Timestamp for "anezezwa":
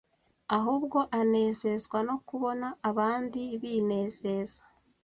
1.19-1.99